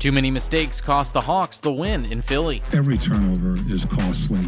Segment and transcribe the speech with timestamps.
[0.00, 2.62] Too many mistakes cost the Hawks the win in Philly.
[2.72, 4.40] Every turnover is costly.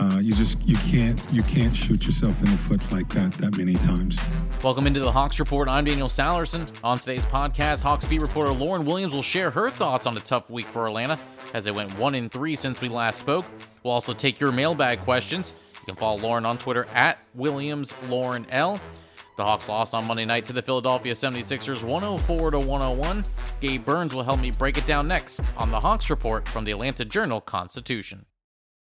[0.00, 3.58] Uh, you just you can't you can't shoot yourself in the foot like that that
[3.58, 4.18] many times.
[4.62, 5.68] Welcome into the Hawks Report.
[5.68, 6.80] I'm Daniel Sallerson.
[6.82, 10.48] On today's podcast, Hawks beat reporter Lauren Williams will share her thoughts on a tough
[10.48, 11.18] week for Atlanta
[11.52, 13.44] as they went one in three since we last spoke.
[13.82, 15.52] We'll also take your mailbag questions.
[15.80, 18.80] You can follow Lauren on Twitter at Williams Lauren L.
[19.36, 23.24] The Hawks lost on Monday night to the Philadelphia 76ers 104 to 101.
[23.60, 26.70] Gabe Burns will help me break it down next on the Hawks report from the
[26.70, 28.26] Atlanta Journal Constitution.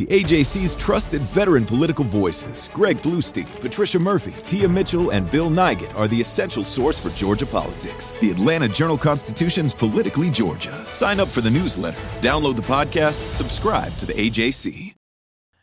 [0.00, 5.94] The AJC's trusted veteran political voices, Greg Bluestein, Patricia Murphy, Tia Mitchell, and Bill Nigut,
[5.94, 8.12] are the essential source for Georgia politics.
[8.12, 10.72] The Atlanta Journal Constitution's Politically Georgia.
[10.90, 14.94] Sign up for the newsletter, download the podcast, subscribe to the AJC.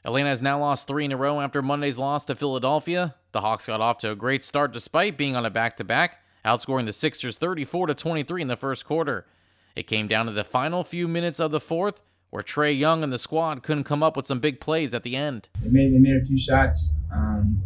[0.05, 3.15] Atlanta has now lost three in a row after Monday's loss to Philadelphia.
[3.31, 6.19] The Hawks got off to a great start despite being on a back to back,
[6.45, 9.25] outscoring the Sixers 34 to 23 in the first quarter.
[9.75, 13.11] It came down to the final few minutes of the fourth where Trae Young and
[13.11, 15.49] the squad couldn't come up with some big plays at the end.
[15.61, 16.91] They made they made a few shots.
[17.13, 17.61] Um,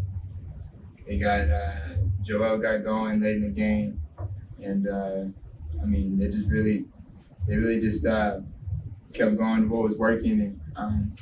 [1.08, 1.76] they got uh,
[2.24, 4.00] Joel got going late in the game,
[4.62, 5.24] and uh,
[5.82, 6.86] I mean they just really
[7.48, 8.40] they really just uh,
[9.14, 11.16] kept going what was working, and um,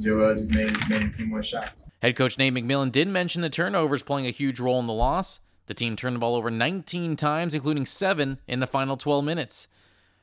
[0.00, 1.84] Joel just made made a few more shots.
[2.02, 5.40] Head coach Nate McMillan did mention the turnovers playing a huge role in the loss.
[5.66, 9.68] The team turned the ball over 19 times, including seven in the final 12 minutes.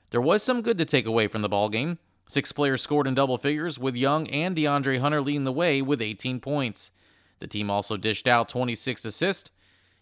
[0.10, 2.00] There was some good to take away from the ball game.
[2.28, 6.02] Six players scored in double figures, with Young and DeAndre Hunter leading the way with
[6.02, 6.92] 18 points.
[7.40, 9.52] The team also dished out 26 assists.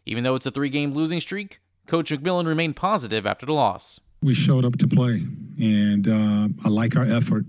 [0.06, 4.00] Even though it's a three game losing streak, Coach McMillan remained positive after the loss.
[4.22, 5.22] We showed up to play,
[5.60, 7.46] and uh, I like our effort.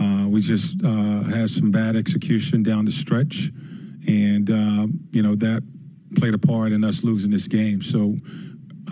[0.00, 3.50] Uh, we just uh, had some bad execution down the stretch,
[4.08, 5.62] and, uh, you know, that
[6.16, 7.80] played a part in us losing this game.
[7.80, 8.16] So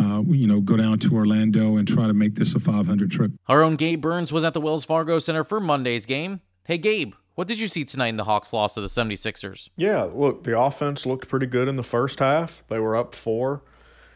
[0.00, 3.32] uh, you know, go down to Orlando and try to make this a 500 trip.
[3.48, 6.40] Our own Gabe Burns was at the Wells Fargo Center for Monday's game.
[6.64, 9.68] Hey, Gabe, what did you see tonight in the Hawks' loss to the 76ers?
[9.76, 12.64] Yeah, look, the offense looked pretty good in the first half.
[12.68, 13.62] They were up four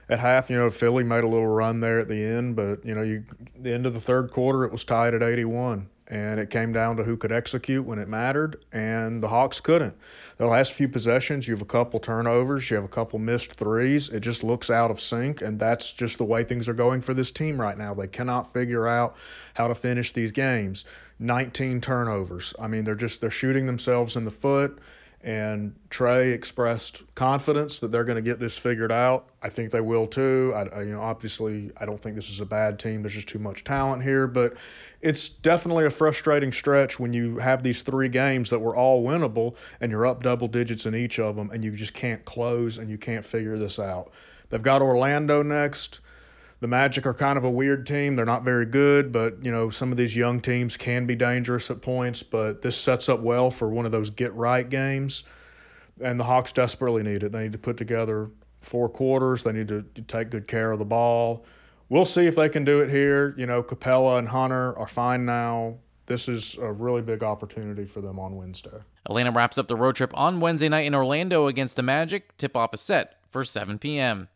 [0.09, 0.51] at half.
[0.51, 3.25] You know, Philly made a little run there at the end, but you know, you
[3.59, 6.97] the end of the third quarter, it was tied at 81 and it came down
[6.97, 9.97] to who could execute when it mattered, and the Hawks couldn't.
[10.37, 14.09] The last few possessions, you have a couple turnovers, you have a couple missed threes.
[14.09, 17.15] It just looks out of sync, and that's just the way things are going for
[17.15, 17.95] this team right now.
[17.95, 19.17] They cannot figure out
[19.55, 20.87] how to finish these games.
[21.21, 22.53] 19 turnovers.
[22.59, 24.81] I mean, they're just they're shooting themselves in the foot
[25.25, 29.27] and Trae expressed confidence that they're going to get this figured out.
[29.43, 30.53] I think they will too.
[30.55, 33.03] I, I, you know, obviously, I don't think this is a bad team.
[33.03, 34.55] There's just too much talent here, but
[35.01, 39.57] it's definitely a frustrating stretch when you have these three games that were all winnable
[39.81, 42.91] and you're up double digits in each of them, and you just can't close and
[42.91, 44.13] you can't figure this out.
[44.51, 46.01] They've got Orlando next
[46.65, 48.17] the Magic are kind of a weird team.
[48.17, 51.71] They're not very good, but you know some of these young teams can be dangerous
[51.71, 52.23] at points.
[52.23, 55.25] But this sets up well for one of those get right games,
[56.01, 57.33] and the Hawks desperately need it.
[57.33, 58.31] They need to put together
[58.63, 59.43] four quarters.
[59.43, 61.45] They need to take good care of the ball.
[61.91, 63.35] We'll see if they can do it here.
[63.37, 65.77] You know, Capela and Hunter are fine now.
[66.07, 68.79] This is a really big opportunity for them on Wednesday.
[69.05, 72.35] Atlanta wraps up the road trip on Wednesday night in Orlando against the Magic.
[72.39, 74.29] Tip off is set for 7 p.m.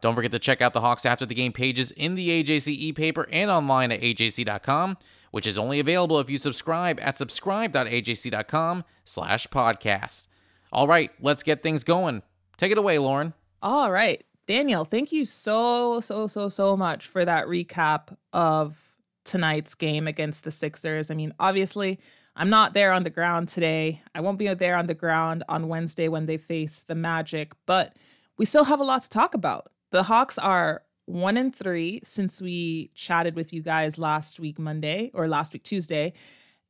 [0.00, 3.28] Don't forget to check out the Hawks after the game pages in the AJC e-paper
[3.32, 4.96] and online at ajc.com,
[5.30, 10.28] which is only available if you subscribe at subscribe.ajc.com slash podcast.
[10.72, 12.22] All right, let's get things going.
[12.56, 13.34] Take it away, Lauren.
[13.62, 14.22] All right.
[14.46, 20.44] Daniel, thank you so, so, so, so much for that recap of tonight's game against
[20.44, 21.10] the Sixers.
[21.10, 21.98] I mean, obviously,
[22.34, 24.00] I'm not there on the ground today.
[24.14, 27.94] I won't be there on the ground on Wednesday when they face the Magic, but
[28.38, 29.68] we still have a lot to talk about.
[29.90, 35.10] The Hawks are one and three since we chatted with you guys last week, Monday,
[35.14, 36.12] or last week, Tuesday.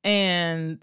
[0.05, 0.81] And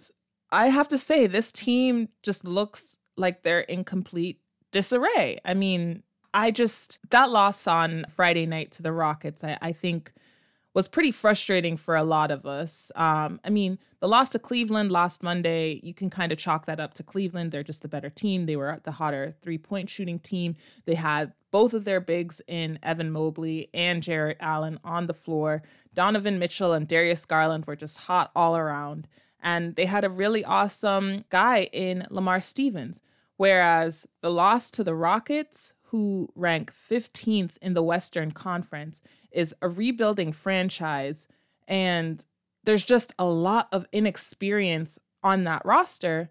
[0.51, 4.41] I have to say, this team just looks like they're in complete
[4.71, 5.39] disarray.
[5.45, 6.03] I mean,
[6.33, 10.11] I just, that loss on Friday night to the Rockets, I, I think
[10.75, 12.91] was pretty frustrating for a lot of us.
[12.95, 16.81] Um, I mean, the loss to Cleveland last Monday, you can kind of chalk that
[16.81, 17.51] up to Cleveland.
[17.51, 18.45] They're just a better team.
[18.45, 20.55] They were the hotter three point shooting team.
[20.85, 25.63] They had both of their bigs in Evan Mobley and Jarrett Allen on the floor.
[25.93, 29.07] Donovan Mitchell and Darius Garland were just hot all around.
[29.41, 33.01] And they had a really awesome guy in Lamar Stevens.
[33.37, 39.01] Whereas the loss to the Rockets, who rank 15th in the Western Conference,
[39.31, 41.25] is a rebuilding franchise.
[41.69, 42.25] And
[42.65, 46.29] there's just a lot of inexperience on that roster.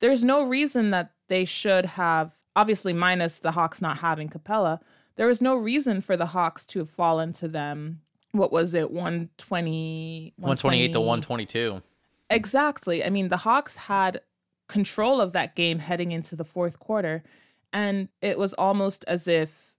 [0.00, 4.80] There's no reason that they should have, obviously, minus the Hawks not having Capela,
[5.14, 8.02] there was no reason for the Hawks to have fallen to them.
[8.32, 10.34] What was it, 120?
[10.36, 11.82] 128 to 122.
[12.28, 13.02] Exactly.
[13.02, 14.20] I mean, the Hawks had
[14.68, 17.24] control of that game heading into the fourth quarter.
[17.72, 19.74] And it was almost as if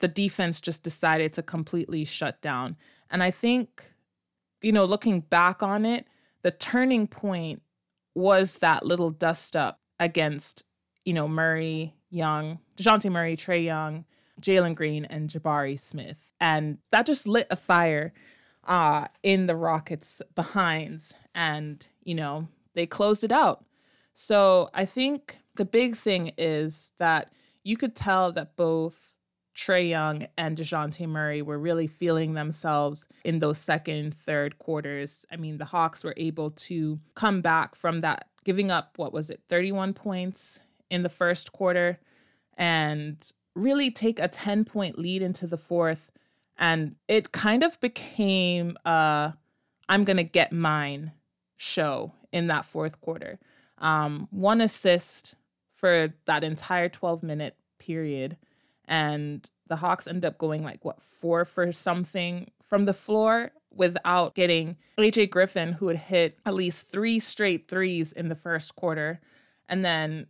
[0.00, 2.76] the defense just decided to completely shut down.
[3.10, 3.92] And I think,
[4.60, 6.06] you know, looking back on it,
[6.42, 7.62] the turning point
[8.14, 10.64] was that little dust up against,
[11.04, 14.04] you know, Murray, Young, DeJounte Murray, Trae Young,
[14.40, 16.32] Jalen Green, and Jabari Smith.
[16.40, 18.12] And that just lit a fire
[18.66, 21.14] uh, in the Rockets' behinds.
[21.34, 23.64] And, you know, they closed it out.
[24.14, 27.32] So I think the big thing is that
[27.64, 29.12] you could tell that both
[29.54, 35.26] Trae Young and DeJounte Murray were really feeling themselves in those second, third quarters.
[35.30, 39.30] I mean, the Hawks were able to come back from that, giving up, what was
[39.30, 40.60] it, 31 points
[40.90, 42.00] in the first quarter,
[42.56, 46.10] and really take a 10 point lead into the fourth.
[46.58, 49.34] And it kind of became a
[49.88, 51.12] I'm going to get mine
[51.56, 53.38] show in that fourth quarter.
[53.78, 55.36] Um, one assist
[55.82, 58.36] for that entire 12 minute period.
[58.84, 64.36] And the Hawks end up going like, what, four for something from the floor without
[64.36, 69.20] getting AJ Griffin, who had hit at least three straight threes in the first quarter.
[69.68, 70.28] And then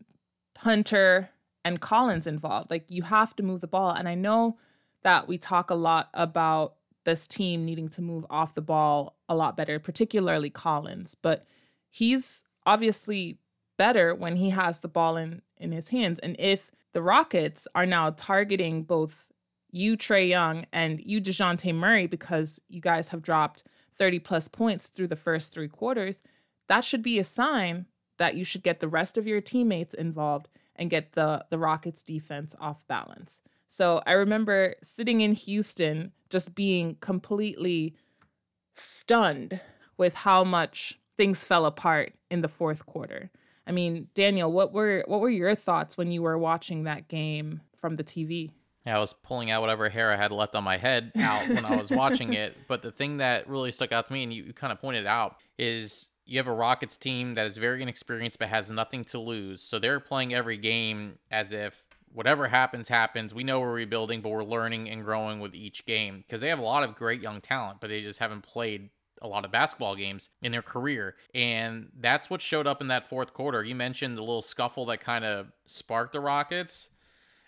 [0.56, 1.28] Hunter
[1.66, 2.70] and Collins involved.
[2.70, 3.90] Like, you have to move the ball.
[3.90, 4.56] And I know
[5.02, 9.34] that we talk a lot about this team needing to move off the ball a
[9.34, 11.44] lot better, particularly Collins, but
[11.90, 13.38] he's obviously
[13.76, 16.18] better when he has the ball in in his hands.
[16.18, 19.32] And if the Rockets are now targeting both
[19.70, 23.64] you, Trae Young, and you, DeJounte Murray, because you guys have dropped
[23.94, 26.22] 30 plus points through the first three quarters,
[26.68, 27.86] that should be a sign
[28.18, 32.02] that you should get the rest of your teammates involved and get the, the Rockets
[32.02, 33.40] defense off balance.
[33.68, 37.96] So I remember sitting in Houston just being completely
[38.74, 39.60] stunned
[39.96, 43.30] with how much things fell apart in the fourth quarter.
[43.66, 47.60] I mean, Daniel, what were what were your thoughts when you were watching that game
[47.76, 48.52] from the TV?
[48.86, 51.64] Yeah, I was pulling out whatever hair I had left on my head out when
[51.64, 52.56] I was watching it.
[52.66, 55.06] But the thing that really stuck out to me, and you, you kind of pointed
[55.06, 59.18] out, is you have a Rockets team that is very inexperienced but has nothing to
[59.18, 59.62] lose.
[59.62, 63.32] So they're playing every game as if whatever happens, happens.
[63.32, 66.58] We know we're rebuilding, but we're learning and growing with each game because they have
[66.58, 68.90] a lot of great young talent, but they just haven't played
[69.22, 71.16] a lot of basketball games in their career.
[71.34, 73.64] And that's what showed up in that fourth quarter.
[73.64, 76.90] You mentioned the little scuffle that kind of sparked the Rockets.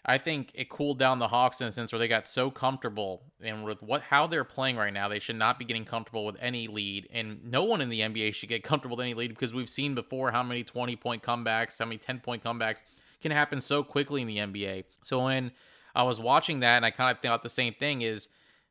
[0.06, 3.22] I think it cooled down the Hawks in a sense where they got so comfortable
[3.40, 6.36] and with what how they're playing right now, they should not be getting comfortable with
[6.40, 7.08] any lead.
[7.10, 9.94] And no one in the NBA should get comfortable with any lead because we've seen
[9.94, 12.82] before how many 20 point comebacks, how many 10 point comebacks
[13.22, 14.84] can happen so quickly in the NBA.
[15.02, 15.52] So when
[15.94, 18.28] I was watching that and I kind of thought the same thing is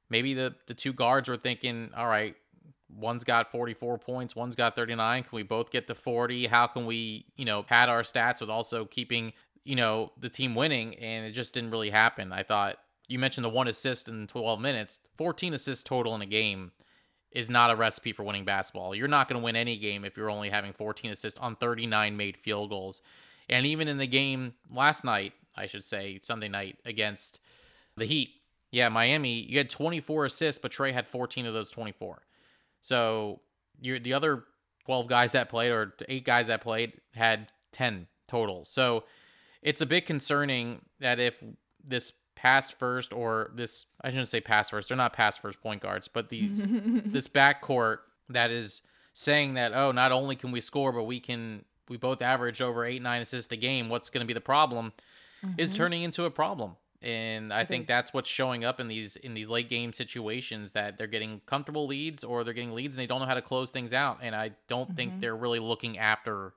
[0.09, 2.35] maybe the the two guards were thinking, all right,
[2.97, 5.23] one's got 44 points, one's got 39.
[5.23, 6.47] Can we both get to 40?
[6.47, 9.33] How can we, you know, pad our stats with also keeping,
[9.63, 10.95] you know, the team winning?
[10.95, 12.31] And it just didn't really happen.
[12.31, 16.25] I thought you mentioned the one assist in 12 minutes, 14 assists total in a
[16.25, 16.71] game
[17.31, 18.93] is not a recipe for winning basketball.
[18.93, 22.15] You're not going to win any game if you're only having 14 assists on 39
[22.15, 23.01] made field goals.
[23.49, 27.39] And even in the game last night, I should say, Sunday night against
[27.97, 28.29] the Heat,
[28.71, 32.21] yeah, Miami, you had 24 assists, but Trae had 14 of those 24.
[32.83, 33.39] So
[33.79, 34.43] you're the other
[34.85, 38.65] 12 guys that played or eight guys that played had 10 total.
[38.65, 39.05] So
[39.61, 41.41] it's a bit concerning that if
[41.81, 45.81] this past first or this I shouldn't say past first, they're not past first point
[45.81, 48.81] guards, but these this backcourt that is
[49.13, 52.83] saying that oh, not only can we score, but we can we both average over
[52.83, 53.87] eight nine assists a game.
[53.87, 54.91] What's going to be the problem?
[55.41, 55.57] Mm-hmm.
[55.57, 59.33] Is turning into a problem and I think that's what's showing up in these in
[59.33, 63.07] these late game situations that they're getting comfortable leads or they're getting leads and they
[63.07, 64.19] don't know how to close things out.
[64.21, 64.95] And I don't mm-hmm.
[64.95, 66.53] think they're really looking after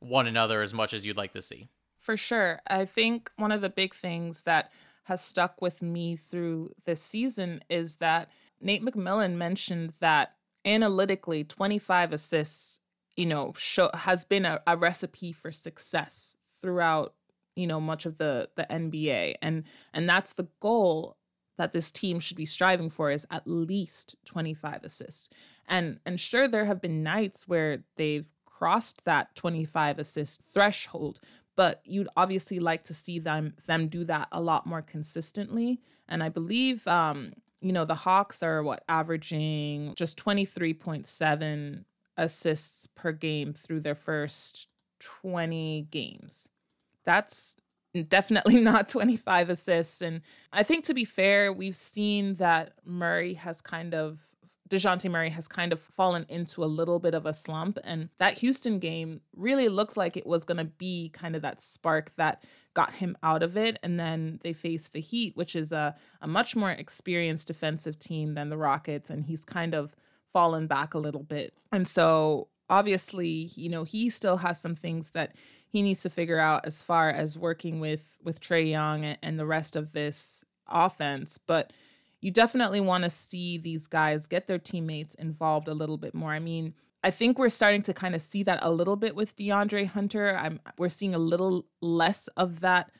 [0.00, 1.68] one another as much as you'd like to see.
[1.98, 2.60] For sure.
[2.68, 4.72] I think one of the big things that
[5.04, 12.12] has stuck with me through this season is that Nate McMillan mentioned that analytically 25
[12.12, 12.80] assists,
[13.16, 17.14] you know, show, has been a, a recipe for success throughout,
[17.58, 19.34] you know, much of the the NBA.
[19.42, 21.16] And and that's the goal
[21.56, 25.28] that this team should be striving for is at least 25 assists.
[25.66, 31.20] And and sure there have been nights where they've crossed that 25 assist threshold,
[31.56, 35.80] but you'd obviously like to see them them do that a lot more consistently.
[36.08, 41.84] And I believe um, you know, the Hawks are what averaging just 23.7
[42.16, 44.68] assists per game through their first
[45.00, 46.48] 20 games.
[47.08, 47.56] That's
[48.10, 50.02] definitely not 25 assists.
[50.02, 50.20] And
[50.52, 54.20] I think to be fair, we've seen that Murray has kind of
[54.68, 57.78] DeJounte Murray has kind of fallen into a little bit of a slump.
[57.84, 61.62] And that Houston game really looked like it was going to be kind of that
[61.62, 63.78] spark that got him out of it.
[63.82, 68.34] And then they faced the Heat, which is a, a much more experienced defensive team
[68.34, 69.08] than the Rockets.
[69.08, 69.96] And he's kind of
[70.34, 71.54] fallen back a little bit.
[71.72, 75.34] And so obviously, you know, he still has some things that
[75.68, 79.38] he needs to figure out as far as working with with Trae Young and, and
[79.38, 81.38] the rest of this offense.
[81.38, 81.72] But
[82.20, 86.32] you definitely want to see these guys get their teammates involved a little bit more.
[86.32, 89.36] I mean, I think we're starting to kind of see that a little bit with
[89.36, 90.36] DeAndre Hunter.
[90.36, 92.90] I'm we're seeing a little less of that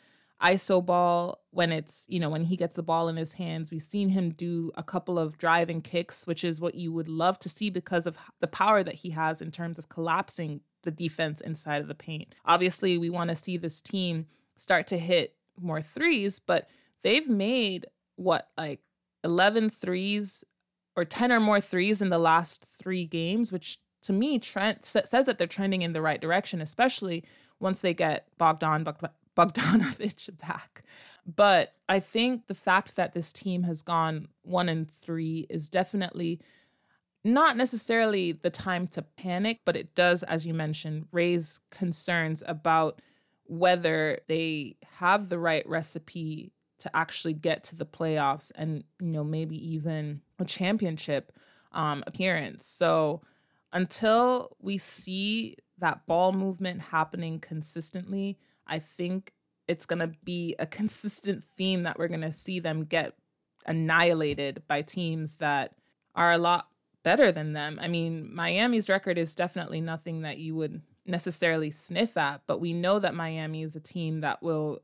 [0.41, 3.71] ISO ball when it's, you know, when he gets the ball in his hands.
[3.71, 7.41] We've seen him do a couple of driving kicks, which is what you would love
[7.41, 11.41] to see because of the power that he has in terms of collapsing the defense
[11.41, 12.35] inside of the paint.
[12.45, 16.69] Obviously, we want to see this team start to hit more threes, but
[17.03, 18.81] they've made what like
[19.25, 20.45] 11 threes
[20.97, 25.11] or 10 or more threes in the last 3 games, which to me Trent says
[25.11, 27.25] that they're trending in the right direction, especially
[27.61, 28.85] once they get Bogdan
[29.37, 30.83] Bogdanovic back.
[31.27, 36.41] But I think the fact that this team has gone 1 and 3 is definitely
[37.25, 43.01] not necessarily the time to panic, but it does, as you mentioned, raise concerns about
[43.45, 49.25] whether they have the right recipe to actually get to the playoffs and, you know,
[49.25, 51.33] maybe even a championship
[51.73, 52.67] um, appearance.
[52.67, 53.23] So
[53.73, 59.33] until we see that ball movement happening consistently, I think
[59.67, 63.15] it's going to be a consistent theme that we're going to see them get
[63.67, 65.75] annihilated by teams that
[66.15, 66.69] are a lot
[67.09, 67.79] better than them.
[67.81, 72.75] I mean, Miami's record is definitely nothing that you would necessarily sniff at, but we
[72.75, 74.83] know that Miami is a team that will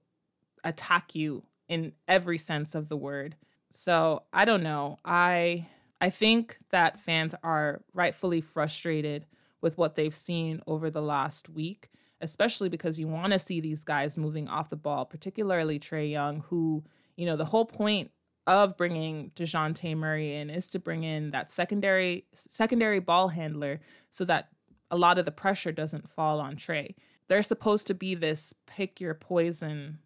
[0.64, 3.36] attack you in every sense of the word.
[3.72, 4.96] So, I don't know.
[5.04, 5.66] I
[6.00, 9.26] I think that fans are rightfully frustrated
[9.60, 11.90] with what they've seen over the last week,
[12.22, 16.40] especially because you want to see these guys moving off the ball, particularly Trae Young,
[16.48, 16.84] who,
[17.18, 18.10] you know, the whole point
[18.46, 24.24] of bringing DeJounte Murray in is to bring in that secondary secondary ball handler so
[24.24, 24.48] that
[24.90, 26.94] a lot of the pressure doesn't fall on Trae.
[27.28, 29.98] They're supposed to be this pick your poison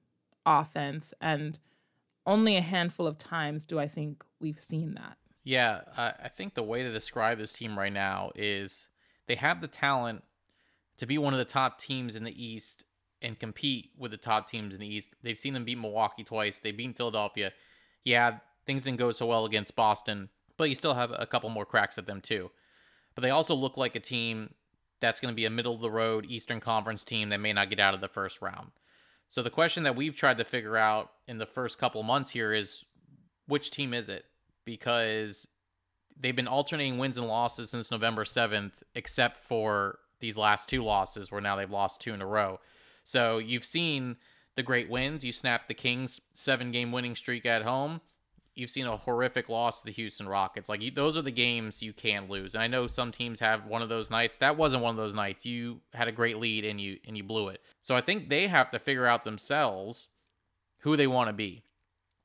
[0.47, 1.59] offense and
[2.27, 5.17] only a handful of times do I think we've seen that.
[5.43, 8.89] Yeah, I think the way to describe this team right now is
[9.27, 10.23] they have the talent
[10.99, 12.85] to be one of the top teams in the East
[13.23, 15.11] and compete with the top teams in the East.
[15.23, 16.61] They've seen them beat Milwaukee twice.
[16.61, 17.53] They've beaten Philadelphia
[18.09, 21.67] yeah, things didn't go so well against Boston, but you still have a couple more
[21.67, 22.51] cracks at them too.
[23.15, 24.55] But they also look like a team
[25.01, 27.71] that's going to be a middle of the road Eastern Conference team that may not
[27.71, 28.71] get out of the first round.
[29.29, 32.55] So the question that we've tried to figure out in the first couple months here
[32.55, 32.85] is
[33.47, 34.25] which team is it?
[34.65, 35.47] Because
[36.19, 41.31] they've been alternating wins and losses since November 7th, except for these last two losses
[41.31, 42.59] where now they've lost two in a row.
[43.05, 44.17] So you've seen
[44.59, 45.25] the great wins.
[45.25, 48.01] You snapped the Kings' seven game winning streak at home.
[48.57, 50.69] You've seen a horrific loss to the Houston Rockets.
[50.69, 52.57] Like, you, those are the games you can't lose.
[52.57, 54.39] And I know some teams have one of those nights.
[54.39, 55.47] That wasn't one of those nights.
[55.47, 57.63] You had a great lead and you and you blew it.
[57.83, 60.09] So I think they have to figure out themselves
[60.79, 61.63] who they want to be.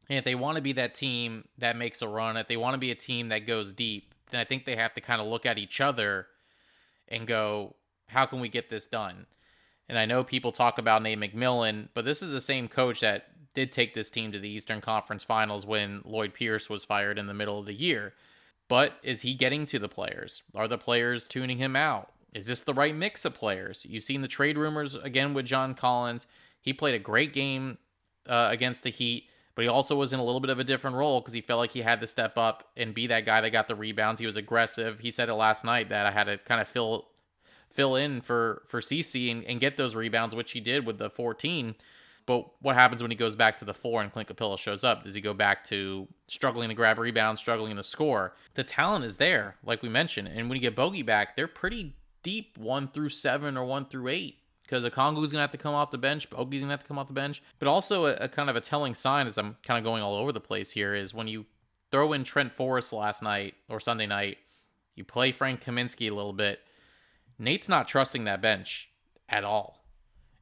[0.09, 2.73] And if they want to be that team that makes a run, if they want
[2.73, 5.27] to be a team that goes deep, then I think they have to kind of
[5.27, 6.25] look at each other
[7.07, 7.75] and go,
[8.07, 9.27] how can we get this done?
[9.89, 13.27] And I know people talk about Nate McMillan, but this is the same coach that
[13.53, 17.27] did take this team to the Eastern Conference Finals when Lloyd Pierce was fired in
[17.27, 18.13] the middle of the year.
[18.67, 20.41] But is he getting to the players?
[20.55, 22.11] Are the players tuning him out?
[22.33, 23.85] Is this the right mix of players?
[23.87, 26.25] You've seen the trade rumors again with John Collins.
[26.61, 27.77] He played a great game
[28.27, 30.95] uh, against the Heat, but he also was in a little bit of a different
[30.95, 33.51] role because he felt like he had to step up and be that guy that
[33.51, 34.19] got the rebounds.
[34.19, 34.99] He was aggressive.
[34.99, 37.07] He said it last night that I had to kind of fill
[37.73, 41.09] fill in for for CC and, and get those rebounds, which he did with the
[41.09, 41.75] 14.
[42.25, 45.03] But what happens when he goes back to the four and Clint Capela shows up?
[45.03, 48.33] Does he go back to struggling to grab rebounds, struggling to score?
[48.53, 50.29] The talent is there, like we mentioned.
[50.29, 54.07] And when you get Bogey back, they're pretty deep one through seven or one through
[54.07, 56.97] eight because Okongwu's gonna have to come off the bench, Bogey's gonna have to come
[56.97, 57.43] off the bench.
[57.59, 60.15] But also a, a, kind of a telling sign, as I'm kind of going all
[60.15, 61.45] over the place here, is when you
[61.91, 64.37] throw in Trent Forrest last night or Sunday night,
[64.95, 66.61] you play Frank Kaminsky a little bit.
[67.37, 68.89] Nate's not trusting that bench
[69.29, 69.85] at all,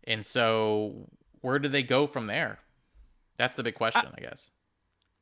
[0.03, 1.09] and so
[1.41, 2.59] where do they go from there?
[3.37, 4.51] That's the big question, I, I guess.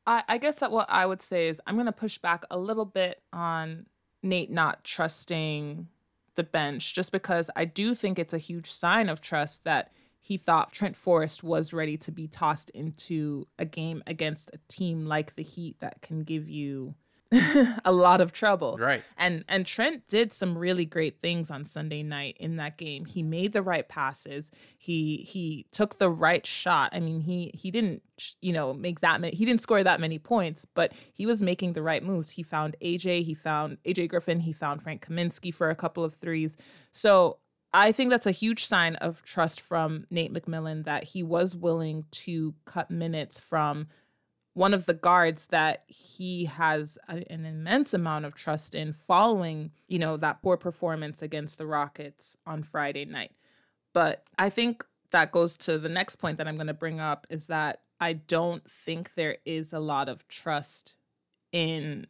[0.06, 2.84] I, I guess that what I would say is I'm gonna push back a little
[2.84, 3.86] bit on
[4.22, 5.88] Nate not trusting
[6.34, 10.36] the bench just because I do think it's a huge sign of trust that he
[10.36, 15.34] thought Trent Forrest was ready to be tossed into a game against a team like
[15.34, 16.94] the Heat that can give you
[17.84, 18.76] a lot of trouble.
[18.78, 19.02] Right.
[19.16, 23.04] And and Trent did some really great things on Sunday night in that game.
[23.04, 24.50] He made the right passes.
[24.76, 26.90] He he took the right shot.
[26.92, 28.02] I mean, he he didn't
[28.40, 31.74] you know make that many, he didn't score that many points, but he was making
[31.74, 32.30] the right moves.
[32.30, 36.14] He found AJ, he found AJ Griffin, he found Frank Kaminsky for a couple of
[36.14, 36.56] threes.
[36.90, 37.38] So
[37.72, 42.06] I think that's a huge sign of trust from Nate McMillan that he was willing
[42.10, 43.86] to cut minutes from
[44.54, 49.70] one of the guards that he has a, an immense amount of trust in following,
[49.88, 53.32] you know, that poor performance against the Rockets on Friday night.
[53.92, 57.26] But I think that goes to the next point that I'm going to bring up
[57.30, 60.96] is that I don't think there is a lot of trust
[61.52, 62.06] in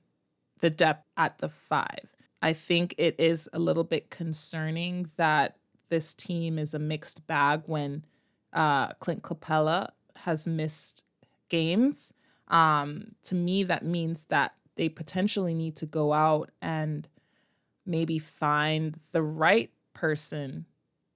[0.60, 2.14] the depth at the five.
[2.42, 5.56] I think it is a little bit concerning that
[5.88, 8.04] this team is a mixed bag when
[8.52, 11.04] uh, Clint Capela has missed
[11.48, 12.12] games
[12.50, 17.08] um, to me, that means that they potentially need to go out and
[17.86, 20.66] maybe find the right person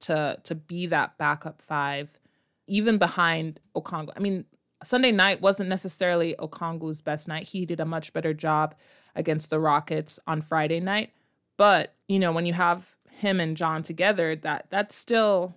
[0.01, 2.19] to to be that backup five,
[2.67, 4.11] even behind Okongwu.
[4.17, 4.45] I mean,
[4.83, 7.45] Sunday night wasn't necessarily Okongwu's best night.
[7.45, 8.75] He did a much better job
[9.15, 11.13] against the Rockets on Friday night.
[11.57, 15.57] But, you know, when you have him and John together, that that's still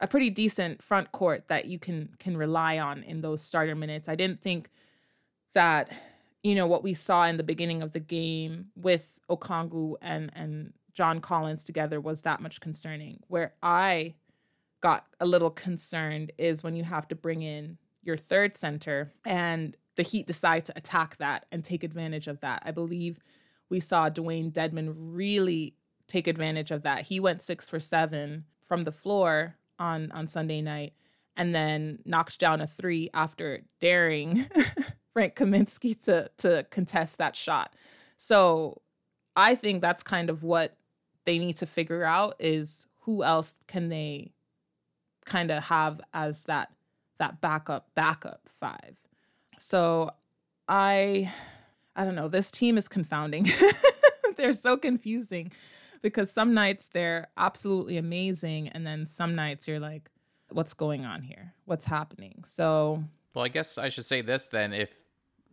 [0.00, 4.08] a pretty decent front court that you can can rely on in those starter minutes.
[4.08, 4.70] I didn't think
[5.56, 5.90] that
[6.42, 10.72] you know what we saw in the beginning of the game with Okongwu and and
[10.94, 13.20] John Collins together was that much concerning.
[13.26, 14.14] Where I
[14.80, 19.76] got a little concerned is when you have to bring in your third center and
[19.96, 22.62] the Heat decide to attack that and take advantage of that.
[22.64, 23.18] I believe
[23.70, 25.74] we saw Dewayne Dedmon really
[26.06, 27.02] take advantage of that.
[27.02, 30.92] He went six for seven from the floor on on Sunday night
[31.36, 34.46] and then knocked down a three after daring
[35.16, 37.72] Frank Kaminsky to to contest that shot.
[38.18, 38.82] So
[39.34, 40.76] I think that's kind of what
[41.24, 44.34] they need to figure out is who else can they
[45.24, 46.68] kind of have as that
[47.16, 48.98] that backup backup five.
[49.58, 50.10] So
[50.68, 51.32] I
[51.96, 53.48] I don't know, this team is confounding.
[54.36, 55.50] they're so confusing
[56.02, 60.10] because some nights they're absolutely amazing and then some nights you're like
[60.50, 61.54] what's going on here?
[61.64, 62.44] What's happening?
[62.44, 63.02] So
[63.32, 65.05] well, I guess I should say this then if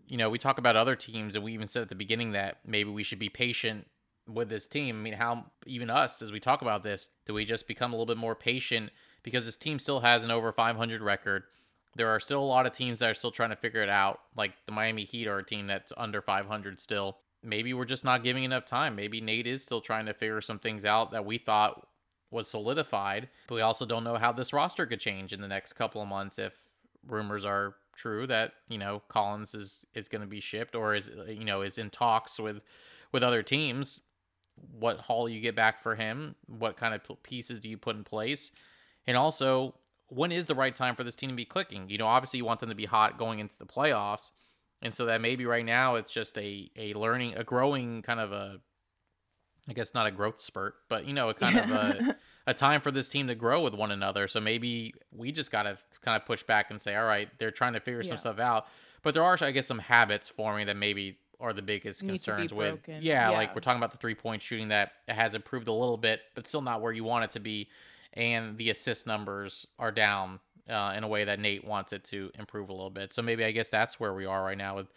[0.08, 2.60] you know, we talk about other teams, and we even said at the beginning that
[2.66, 3.88] maybe we should be patient
[4.28, 4.98] with this team.
[4.98, 7.96] I mean, how even us, as we talk about this, do we just become a
[7.96, 8.92] little bit more patient
[9.24, 11.44] because this team still has an over 500 record?
[11.96, 14.20] There are still a lot of teams that are still trying to figure it out.
[14.36, 17.18] Like the Miami Heat are a team that's under 500 still.
[17.44, 18.96] Maybe we're just not giving enough time.
[18.96, 21.86] Maybe Nate is still trying to figure some things out that we thought
[22.32, 23.30] was solidified.
[23.48, 26.08] But we also don't know how this roster could change in the next couple of
[26.08, 26.54] months if
[27.06, 31.10] rumors are true that you know Collins is is going to be shipped or is
[31.10, 32.62] uh, you know is in talks with
[33.12, 34.00] with other teams.
[34.72, 36.36] What haul you get back for him?
[36.46, 38.52] What kind of pieces do you put in place?
[39.08, 39.76] And also,
[40.10, 41.90] when is the right time for this team to be clicking?
[41.90, 44.32] You know, obviously you want them to be hot going into the playoffs,
[44.82, 48.32] and so that maybe right now it's just a a learning, a growing kind of
[48.32, 48.60] a,
[49.70, 52.82] I guess not a growth spurt, but you know, a kind of a a time
[52.82, 54.28] for this team to grow with one another.
[54.28, 57.52] So maybe we just got to kind of push back and say, all right, they're
[57.52, 58.10] trying to figure yeah.
[58.10, 58.68] some stuff out.
[59.02, 62.80] But there are, I guess, some habits forming that maybe are the biggest concerns with.
[62.88, 65.98] Yeah, yeah, like we're talking about the three point shooting that has improved a little
[65.98, 67.68] bit, but still not where you want it to be.
[68.14, 72.32] And the assist numbers are down uh, in a way that Nate wants it to
[72.40, 73.12] improve a little bit.
[73.12, 74.76] So maybe I guess that's where we are right now.
[74.76, 74.88] With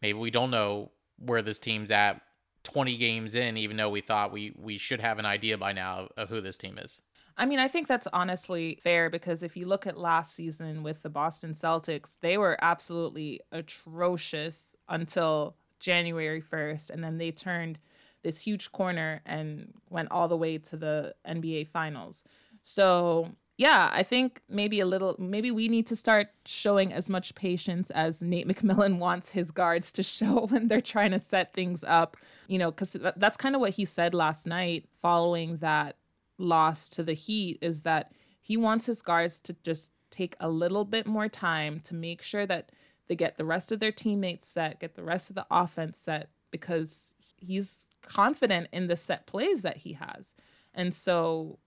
[0.00, 2.20] maybe we don't know where this team's at
[2.64, 6.08] 20 games in, even though we thought we we should have an idea by now
[6.16, 7.00] of who this team is.
[7.36, 11.02] I mean, I think that's honestly fair because if you look at last season with
[11.02, 16.90] the Boston Celtics, they were absolutely atrocious until January 1st.
[16.90, 17.78] And then they turned
[18.22, 22.22] this huge corner and went all the way to the NBA Finals.
[22.62, 27.34] So yeah, I think maybe a little, maybe we need to start showing as much
[27.34, 31.84] patience as Nate McMillan wants his guards to show when they're trying to set things
[31.84, 32.16] up,
[32.48, 35.96] you know, because that's kind of what he said last night following that
[36.38, 40.84] loss to the Heat is that he wants his guards to just take a little
[40.84, 42.72] bit more time to make sure that
[43.08, 46.30] they get the rest of their teammates set, get the rest of the offense set,
[46.50, 50.34] because he's confident in the set plays that he has.
[50.74, 51.58] And so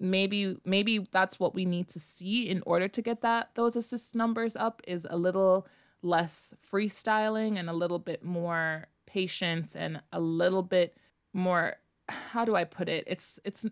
[0.00, 4.14] maybe maybe that's what we need to see in order to get that those assist
[4.14, 5.66] numbers up is a little
[6.02, 10.96] less freestyling and a little bit more patience and a little bit
[11.34, 11.76] more
[12.10, 13.04] how do I put it?
[13.06, 13.66] It's it's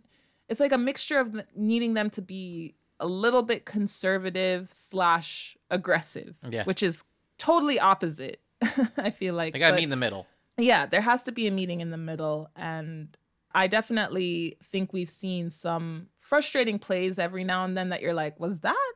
[0.49, 6.35] it's like a mixture of needing them to be a little bit conservative slash aggressive,
[6.49, 6.65] yeah.
[6.65, 7.05] which is
[7.37, 8.41] totally opposite.
[8.97, 10.27] I feel like they gotta meet in the middle.
[10.57, 13.17] Yeah, there has to be a meeting in the middle, and
[13.59, 18.39] I definitely think we've seen some frustrating plays every now and then that you're like,
[18.39, 18.93] was that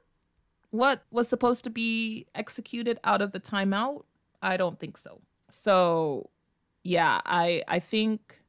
[0.70, 4.05] what was supposed to be executed out of the timeout?
[4.40, 5.20] I don't think so.
[5.51, 6.31] So,
[6.85, 8.40] yeah, I I think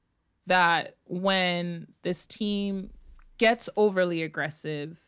[0.46, 2.92] that when this team
[3.40, 5.00] gets overly aggressive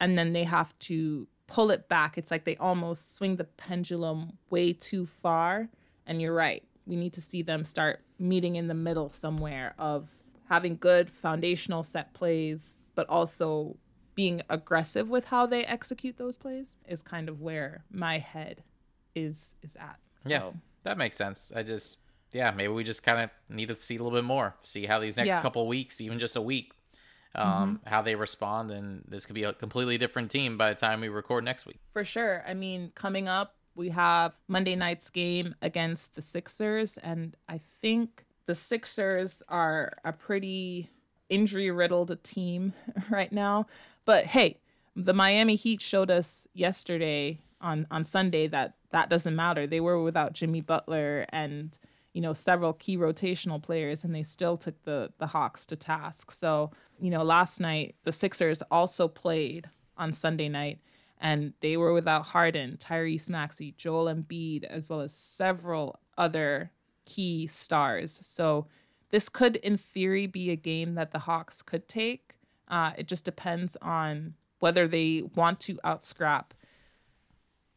[0.00, 4.38] and then they have to pull it back, it's like they almost swing the pendulum
[4.48, 5.68] way too far.
[6.06, 6.64] And you're right.
[6.86, 10.08] We need to see them start meeting in the middle somewhere of
[10.48, 13.76] having good foundational set plays, but also
[14.14, 18.62] being aggressive with how they execute those plays is kind of where my head
[19.14, 19.98] is is at.
[20.18, 20.30] So.
[20.30, 20.50] Yeah,
[20.84, 21.52] that makes sense.
[21.54, 21.98] I just
[22.32, 24.98] yeah, maybe we just kind of need to see a little bit more, see how
[24.98, 25.40] these next Yeah.
[25.40, 26.72] couple weeks, even just a week,
[27.36, 31.00] um, how they respond, and this could be a completely different team by the time
[31.00, 31.78] we record next week.
[31.92, 32.42] For sure.
[32.46, 38.23] I mean, coming up, we have Monday night's game against the Sixers, and I think
[38.46, 40.90] the Sixers are a pretty
[41.28, 42.74] injury riddled team
[43.10, 43.66] right now.
[44.04, 44.60] But hey,
[44.96, 49.66] the Miami Heat showed us yesterday on on Sunday that that doesn't matter.
[49.66, 51.76] They were without Jimmy Butler and
[52.12, 56.30] you know several key rotational players and they still took the the Hawks to task.
[56.30, 60.78] So, you know, last night the Sixers also played on Sunday night
[61.20, 66.70] and they were without Harden, Tyrese Maxey, Joel Embiid as well as several other
[67.04, 68.18] key stars.
[68.22, 68.66] So,
[69.10, 72.34] this could in theory be a game that the Hawks could take.
[72.66, 76.46] Uh, it just depends on whether they want to outscrap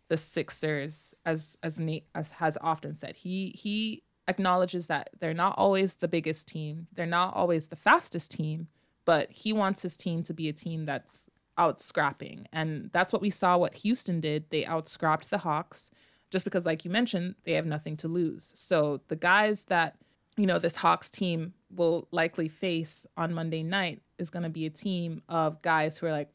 [0.08, 3.18] the Sixers, as as Nate as has often said.
[3.18, 8.32] He he acknowledges that they're not always the biggest team, they're not always the fastest
[8.32, 8.68] team,
[9.06, 13.22] but he wants his team to be a team that's out scrapping, and that's what
[13.22, 13.58] we saw.
[13.58, 15.92] What Houston did, they outscrapped the Hawks,
[16.30, 18.52] just because, like you mentioned, they have nothing to lose.
[18.56, 19.96] So the guys that
[20.38, 24.66] you know this Hawks team will likely face on Monday night is going to be
[24.66, 26.30] a team of guys who are like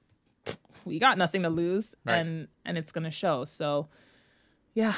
[0.85, 2.17] we got nothing to lose Right.
[2.17, 3.89] and and it's going to show so
[4.75, 4.95] yeah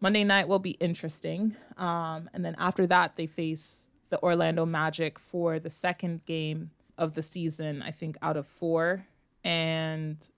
[0.00, 5.18] monday night will be interesting um and then after that they face the orlando magic
[5.18, 9.04] for the second game of the season i think out of four
[9.44, 10.30] and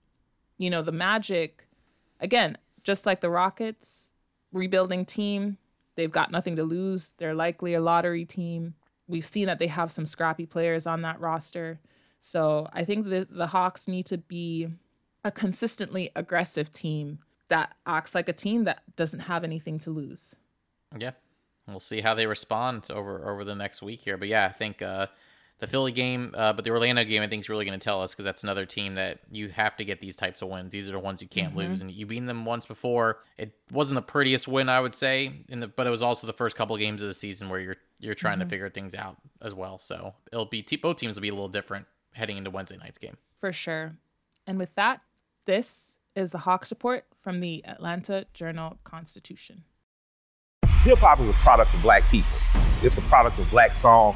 [0.57, 1.65] you know the magic
[2.19, 2.57] again
[2.89, 4.13] just like the rockets
[4.51, 5.57] rebuilding team
[5.95, 8.73] they've got nothing to lose they're likely a lottery team
[9.07, 11.79] we've seen that they have some scrappy players on that roster
[12.19, 14.67] so I think the the Hawks need to be
[15.23, 20.35] a consistently aggressive team that acts like a team that doesn't have anything to lose.
[20.97, 21.11] Yeah,
[21.67, 24.17] we'll see how they respond over over the next week here.
[24.17, 25.07] But yeah, I think uh,
[25.59, 28.01] the Philly game, uh, but the Orlando game, I think is really going to tell
[28.01, 30.71] us because that's another team that you have to get these types of wins.
[30.71, 31.57] These are the ones you can't Mhm.
[31.57, 33.19] lose, and you've beaten them once before.
[33.37, 36.33] It wasn't the prettiest win, I would say, in the, but it was also the
[36.33, 38.43] first couple of games of the season where you're you're trying Mhm.
[38.43, 39.77] to figure things out as well.
[39.77, 42.97] So it'll be te- both teams will be a little different heading into Wednesday night's
[42.97, 43.17] game.
[43.41, 43.97] For sure.
[44.47, 45.01] And with that,
[45.43, 49.65] this is the Hawks report from the Atlanta Journal Constitution.
[50.83, 52.31] Hip hop is a product of black people.
[52.81, 54.15] It's a product of black song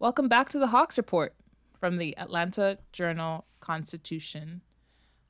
[0.00, 1.34] Welcome back to the Hawks Report
[1.78, 4.62] from the Atlanta Journal Constitution.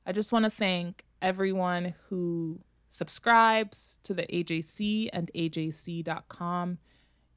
[0.05, 6.77] I just want to thank everyone who subscribes to the AJC and AJC.com.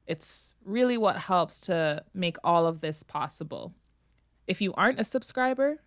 [0.07, 3.73] It's really what helps to make all of this possible.
[4.47, 5.81] If you aren't a subscriber,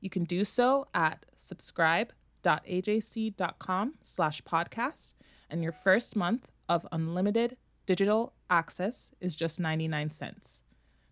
[0.00, 5.14] you can do so at subscribe.ajc.com slash podcast,
[5.48, 7.56] and your first month of unlimited
[7.86, 10.64] digital access is just 99 cents.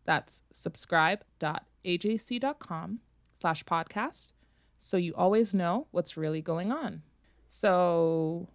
[0.06, 3.00] That's subscribe.ajc.com
[3.34, 4.32] slash podcast
[4.78, 7.02] so you always know what's really going on.
[7.48, 8.48] So,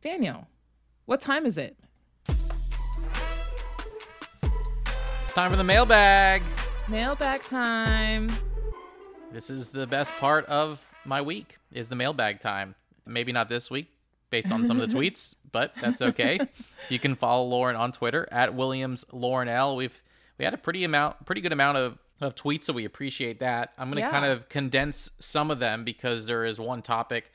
[0.00, 0.46] Daniel,
[1.06, 1.76] what time is it?
[5.22, 6.42] It's time for the mailbag.
[6.88, 8.30] Mailbag time.
[9.30, 12.74] This is the best part of my week is the mailbag time.
[13.06, 13.88] Maybe not this week
[14.30, 16.38] based on some of the tweets, but that's okay.
[16.88, 19.76] You can follow Lauren on Twitter at Williams Lauren L.
[19.76, 20.02] We've
[20.38, 23.72] we had a pretty amount pretty good amount of of tweets, so we appreciate that.
[23.78, 24.10] I'm going to Yeah.
[24.10, 27.30] kind of condense some of them because there is one topic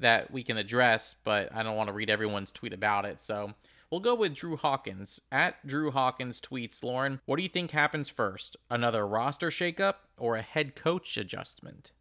[0.00, 3.20] that we can address, but I don't want to read everyone's tweet about it.
[3.22, 3.54] So
[3.88, 5.20] we'll go with Drew Hawkins.
[5.30, 8.56] At Drew Hawkins tweets, Lauren, what do you think happens first?
[8.68, 11.92] Another roster shakeup or a head coach adjustment?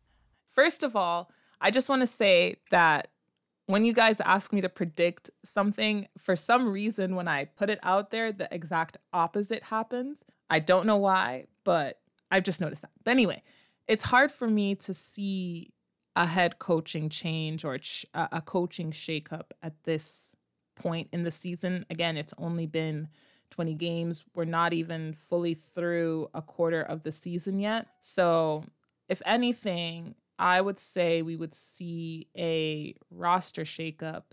[0.49, 1.31] First of all,
[1.61, 3.09] I just want to say that
[3.67, 7.79] when you guys ask me to predict something, for some reason, when I put it
[7.83, 10.23] out there, the exact opposite happens.
[10.49, 11.99] I don't know why, but
[12.29, 12.91] I've just noticed that.
[13.03, 13.41] But anyway,
[13.87, 15.71] it's hard for me to see
[16.15, 17.77] a head coaching change or
[18.13, 20.35] a coaching shakeup at this
[20.75, 21.85] point in the season.
[21.89, 23.09] Again, it's only been
[23.49, 24.23] 20 games.
[24.33, 27.87] We're not even fully through a quarter of the season yet.
[27.99, 28.63] So,
[29.09, 34.23] if anything, I would say we would see a roster shakeup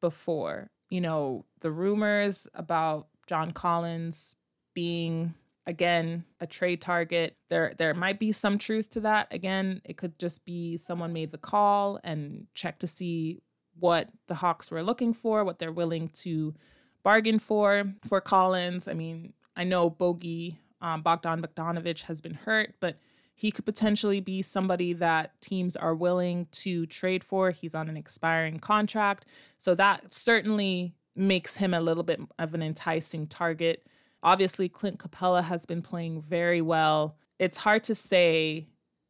[0.00, 0.70] before.
[0.90, 4.36] You know, the rumors about John Collins
[4.74, 5.34] being
[5.68, 10.18] again a trade target there there might be some truth to that again it could
[10.18, 13.42] just be someone made the call and checked to see
[13.78, 16.54] what the hawks were looking for what they're willing to
[17.02, 22.74] bargain for for collins i mean i know bogey um, bogdan bogdanovic has been hurt
[22.80, 22.96] but
[23.38, 27.96] he could potentially be somebody that teams are willing to trade for he's on an
[27.96, 33.86] expiring contract so that certainly makes him a little bit of an enticing target
[34.22, 37.16] Obviously, Clint Capela has been playing very well.
[37.38, 38.66] It's hard to say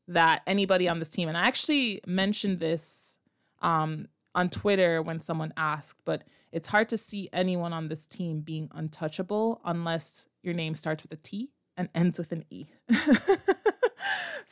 [0.08, 3.18] that anybody on this team, and I actually mentioned this
[3.62, 8.40] um, on Twitter when someone asked, but it's hard to see anyone on this team
[8.40, 12.66] being untouchable unless your name starts with a T and ends with an E.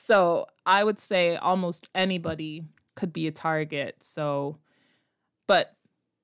[0.06, 2.62] so I would say almost anybody
[2.94, 3.96] could be a target.
[4.04, 4.56] So,
[5.48, 5.74] but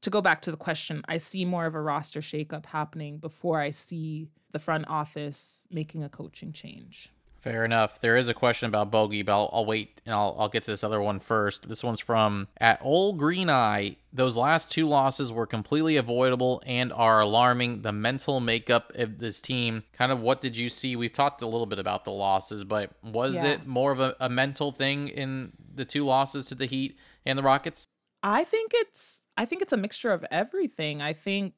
[0.03, 3.59] to go back to the question, I see more of a roster shakeup happening before
[3.59, 7.11] I see the front office making a coaching change.
[7.43, 7.99] Fair enough.
[7.99, 10.71] There is a question about Bogey, but I'll, I'll wait and I'll, I'll get to
[10.71, 11.69] this other one first.
[11.69, 13.97] This one's from at Old Green Eye.
[14.13, 17.83] Those last two losses were completely avoidable and are alarming.
[17.83, 19.83] The mental makeup of this team.
[19.93, 20.95] Kind of what did you see?
[20.95, 23.47] We've talked a little bit about the losses, but was Yeah.
[23.47, 27.37] it more of a, a mental thing in the two losses to the Heat and
[27.37, 27.87] the Rockets?
[28.23, 31.03] I think it's I think it's a mixture of everything.
[31.03, 31.55] I think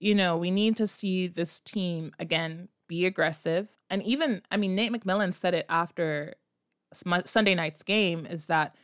[0.00, 3.68] you know, we need to see this team again be aggressive.
[3.90, 6.34] And even I mean Nate McMillan said it after
[7.24, 8.76] Sunday night's game is that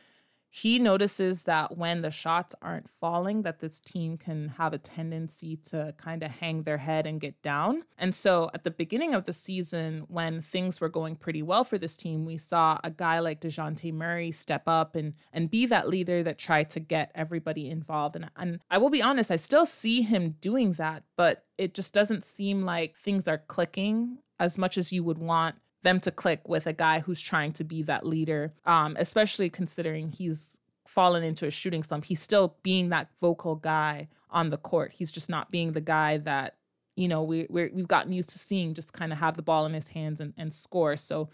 [0.53, 5.55] he notices that when the shots aren't falling that this team can have a tendency
[5.55, 7.83] to kind of hang their head and get down.
[7.97, 11.77] And so at the beginning of the season when things were going pretty well for
[11.77, 15.87] this team, we saw a guy like DeJounte Murray step up and and be that
[15.87, 18.17] leader that tried to get everybody involved.
[18.17, 21.93] And and I will be honest, I still see him doing that, but it just
[21.93, 26.47] doesn't seem like things are clicking as much as you would want them to click
[26.47, 31.47] with a guy who's trying to be that leader, um, especially considering he's fallen into
[31.47, 32.05] a shooting slump.
[32.05, 34.91] He's still being that vocal guy on the court.
[34.93, 36.55] He's just not being the guy that
[36.95, 39.65] you know we we're, we've gotten used to seeing just kind of have the ball
[39.65, 40.97] in his hands and, and score.
[40.97, 41.29] So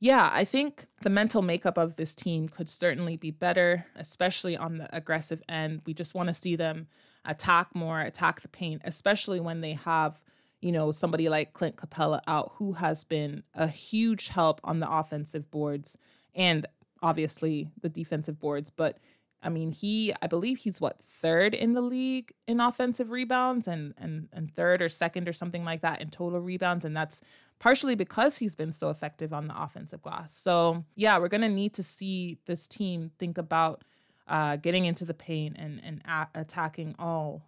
[0.00, 4.78] yeah, I think the mental makeup of this team could certainly be better, especially on
[4.78, 5.82] the aggressive end.
[5.86, 6.86] We just want to see them
[7.24, 10.20] attack more, attack the paint, especially when they have
[10.60, 14.90] you know, somebody like Clint Capela out, who has been a huge help on the
[14.90, 15.96] offensive boards
[16.34, 16.66] and
[17.02, 18.70] obviously the defensive boards.
[18.70, 18.98] But
[19.42, 23.94] I mean, he, I believe he's what third in the league in offensive rebounds and
[23.96, 27.22] and and third or second or something like that in total rebounds, and that's
[27.60, 30.34] partially because he's been so effective on the offensive glass.
[30.34, 33.84] So yeah, we're gonna need to see this team think about
[34.26, 37.47] uh, getting into the paint and and a- attacking all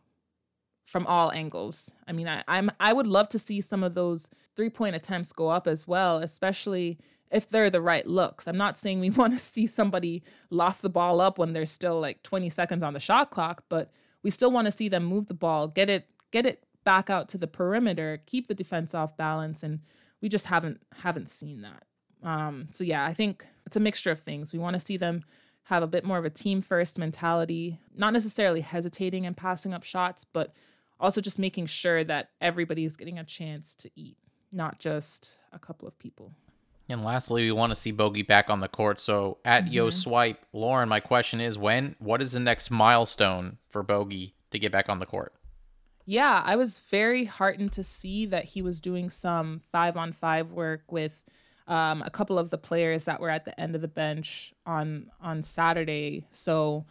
[0.91, 1.93] from all angles.
[2.09, 5.33] I mean, I, I'm I would love to see some of those three point attempts
[5.33, 6.99] go up as well, especially
[7.31, 8.49] if they're the right looks.
[8.49, 12.01] I'm not saying we want to see somebody loft the ball up when there's still
[12.01, 13.93] like 20 seconds on the shot clock, but
[14.25, 17.29] we still want to see them move the ball, get it get it back out
[17.29, 19.81] to the perimeter, keep the defense off balance, and
[20.21, 21.85] we just haven't haven't seen that.
[22.29, 24.53] Um, so yeah, I think it's a mixture of things.
[24.53, 25.23] We want to see them
[25.65, 29.85] have a bit more of a team first mentality, not necessarily hesitating and passing up
[29.85, 30.53] shots, but
[31.01, 34.17] also just making sure that everybody is getting a chance to eat,
[34.53, 36.33] not just a couple of people.
[36.89, 39.01] And lastly, we want to see Bogey back on the court.
[39.01, 39.73] So at Mm-hmm.
[39.73, 41.95] Yo Swipe, Lauren, my question is when?
[41.99, 45.33] What is the next milestone for Bogey to get back on the court?
[46.05, 50.51] Yeah, I was very heartened to see that he was doing some five on five
[50.51, 51.23] work with
[51.69, 55.13] um, a couple of the players that were at the end of the bench on
[55.21, 56.27] on Saturday.
[56.31, 56.85] So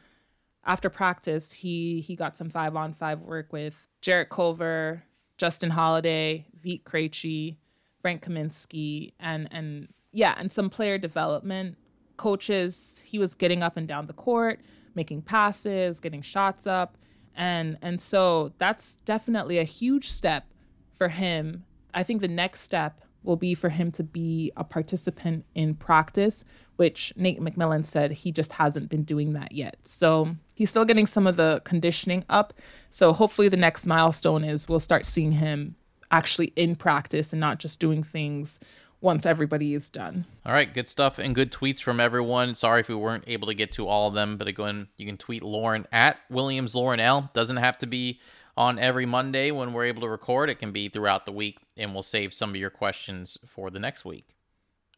[0.70, 5.04] after practice, he he got some five on five work with Jarrett Culver,
[5.36, 7.58] Justin Holiday, Vit Krejci,
[8.04, 11.76] Frank Kaminsky, and and yeah, and some player development
[12.18, 13.04] coaches.
[13.04, 14.62] He was getting up and down the court,
[14.94, 16.98] making passes, getting shots up,
[17.36, 20.46] and and so that's definitely a huge step
[20.94, 21.66] for him.
[21.96, 26.44] I think the next step will be for him to be a participant in practice,
[26.78, 29.78] which Nate McMillan said he just hasn't been doing that yet.
[29.84, 32.54] So he's still getting some of the conditioning up.
[32.90, 35.76] So hopefully the next milestone is we'll start seeing him
[36.12, 38.60] actually in practice and not just doing things
[39.02, 40.26] once everybody is done.
[40.46, 42.56] All right, good stuff and good tweets from everyone.
[42.56, 45.18] Sorry if we weren't able to get to all of them, but again, you can
[45.18, 47.30] tweet Lauren at Williams Lauren L.
[47.34, 48.20] Doesn't have to be
[48.60, 50.50] on every Monday when we're able to record.
[50.50, 53.80] It can be throughout the week, and we'll save some of your questions for the
[53.80, 54.36] next week.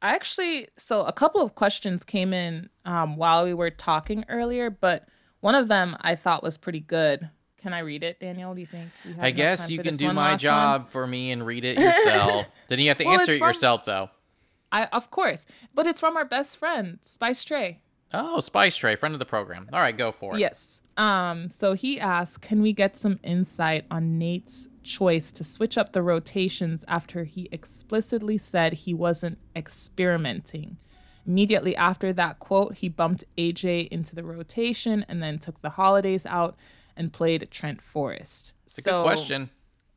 [0.02, 4.72] I actually, so a couple of questions came in um, while we were talking earlier,
[4.72, 5.08] but
[5.42, 7.30] one of them I thought was pretty good.
[7.58, 8.56] Can I read it, Daniel?
[8.56, 8.90] Do you think?
[9.04, 12.48] have I guess you can do my job for me and read it yourself.
[12.68, 14.10] then you have to Well, answer it from- yourself, though.
[14.72, 15.46] I of course,
[15.76, 17.82] but it's from our best friend Spice Trey.
[18.14, 19.70] Oh, Spice Tray, friend of the program.
[19.72, 20.40] All right, go for it.
[20.40, 20.81] Yes.
[20.98, 21.48] Um.
[21.48, 26.02] So he asked, "Can we get some insight on Nate's choice to switch up the
[26.02, 30.78] rotations after he explicitly said he wasn't experimenting?"
[31.26, 36.26] Immediately after that quote, he bumped AJ into the rotation and then took the holidays
[36.26, 36.56] out
[36.96, 38.54] and played Trent Forrest.
[38.66, 39.50] It's a good question.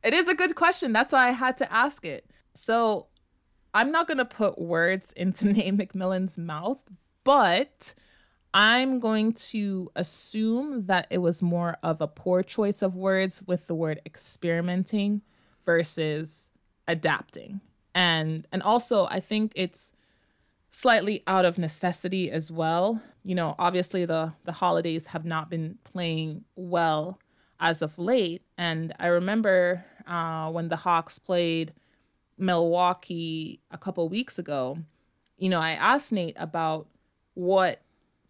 [0.03, 0.93] It is a good question.
[0.93, 2.29] That's why I had to ask it.
[2.53, 3.07] So
[3.73, 6.79] I'm not going to put words into Nate McMillan's mouth,
[7.23, 7.93] but
[8.55, 13.67] I'm going to assume that it was more of a poor choice of words with
[13.67, 15.21] the word experimenting
[15.65, 16.51] versus
[16.87, 17.59] adapting.
[17.93, 19.91] And and also I think it's
[20.71, 23.03] slightly out of necessity as well.
[23.25, 27.19] You know, obviously the the holidays have not been playing well
[27.59, 31.73] as of late, and I remember uh, when the Hawks played
[32.37, 34.77] Milwaukee a couple weeks ago.
[35.37, 36.87] You know, I asked Nate about
[37.33, 37.81] what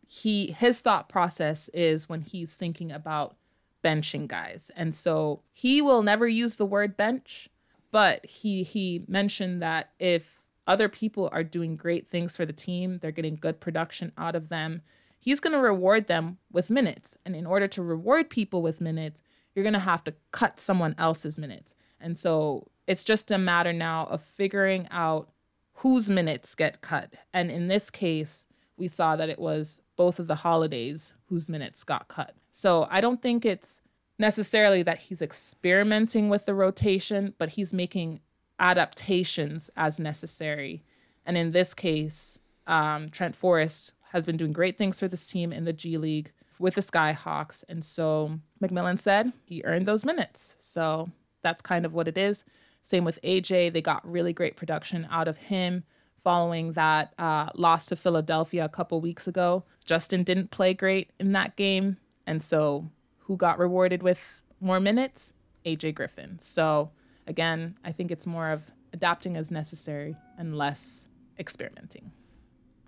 [0.07, 3.35] he his thought process is when he's thinking about
[3.83, 7.49] benching guys, and so he will never use the word bench,
[7.91, 12.99] but he he mentioned that if other people are doing great things for the team,
[12.99, 14.81] they're getting good production out of them.
[15.19, 17.17] He's going to reward them with minutes.
[17.25, 19.21] And in order to reward people with minutes,
[19.53, 21.75] you're going to have to cut someone else's minutes.
[21.99, 25.29] And so it's just a matter now of figuring out
[25.75, 27.13] whose minutes get cut.
[27.33, 28.45] And in this case,
[28.77, 32.35] we saw that it was both of the holidays whose minutes got cut.
[32.51, 33.81] So I don't think it's
[34.17, 38.21] necessarily that he's experimenting with the rotation, but he's making
[38.59, 40.83] adaptations as necessary.
[41.25, 45.51] And in this case, um, Trent Forrest has been doing great things for this team
[45.51, 47.63] in the G League with the Skyhawks.
[47.67, 50.55] And so McMillan said he earned those minutes.
[50.59, 51.09] So
[51.41, 52.45] that's kind of what it is.
[52.81, 53.73] Same with AJ.
[53.73, 55.83] They got really great production out of him
[56.25, 59.63] following that uh, loss to Philadelphia a couple weeks ago.
[59.85, 61.97] Justin didn't play great in that game.
[62.27, 65.31] And so who got rewarded with more minutes?
[65.65, 66.38] AJ Griffin.
[66.39, 66.89] So
[67.27, 71.09] again, I think it's more of adapting as necessary and less
[71.39, 72.11] experimenting.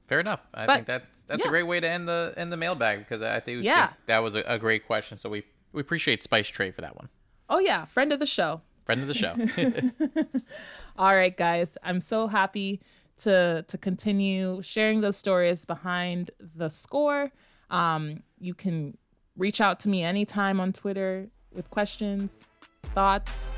[0.07, 0.41] Fair enough.
[0.53, 1.47] I But- think that that's yeah.
[1.47, 3.87] a great way to end the end the mailbag because I think, Yeah.
[3.87, 5.17] think that was a, a great question.
[5.17, 7.09] So we we appreciate Spice Tray for that one.
[7.49, 8.61] Oh yeah, friend of the show.
[8.85, 9.35] Friend of the show.
[10.97, 11.77] All right, guys.
[11.83, 12.81] I'm so happy
[13.17, 17.31] to to continue sharing those stories behind the score.
[17.69, 18.97] Um, you can
[19.37, 22.45] reach out to me anytime on Twitter with questions,
[22.93, 23.51] thoughts,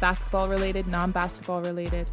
[0.00, 2.10] basketball related, non-basketball related.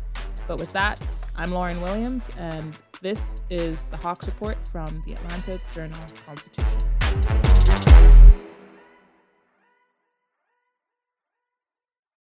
[0.47, 0.99] But with that,
[1.35, 7.92] I'm Lauren Williams, and this is the Hawks Report from the Atlanta Journal Constitution.